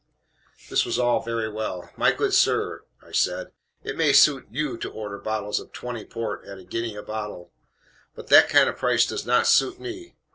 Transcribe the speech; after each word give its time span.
This 0.69 0.83
was 0.83 0.97
all 0.97 1.21
very 1.21 1.47
well. 1.47 1.91
"My 1.95 2.11
good 2.11 2.33
sir," 2.33 2.85
I 3.03 3.11
said, 3.11 3.51
"it 3.83 3.95
may 3.95 4.13
suit 4.13 4.47
YOU 4.49 4.75
to 4.79 4.89
order 4.89 5.19
bottles 5.19 5.59
of 5.59 5.71
'20 5.73 6.05
port, 6.05 6.43
at 6.47 6.57
a 6.57 6.63
guinea 6.63 6.95
a 6.95 7.03
bottle; 7.03 7.51
but 8.15 8.25
that 8.29 8.49
kind 8.49 8.67
of 8.67 8.77
price 8.77 9.05
does 9.05 9.27
not 9.27 9.45
suit 9.45 9.79
me. 9.79 10.15